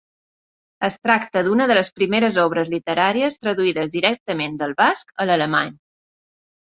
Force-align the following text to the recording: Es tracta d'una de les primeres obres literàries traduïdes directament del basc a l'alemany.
Es 0.87 0.95
tracta 1.07 1.43
d'una 1.47 1.67
de 1.71 1.75
les 1.79 1.91
primeres 1.99 2.39
obres 2.45 2.71
literàries 2.75 3.37
traduïdes 3.43 3.93
directament 3.97 4.57
del 4.63 4.75
basc 4.81 5.15
a 5.27 5.33
l'alemany. 5.33 5.71